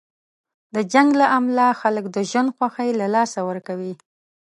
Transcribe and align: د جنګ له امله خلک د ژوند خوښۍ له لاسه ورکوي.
د 0.75 0.75
جنګ 0.93 1.09
له 1.21 1.27
امله 1.37 1.65
خلک 1.81 2.05
د 2.15 2.17
ژوند 2.29 2.49
خوښۍ 2.55 2.89
له 3.01 3.07
لاسه 3.15 3.39
ورکوي. 3.49 3.93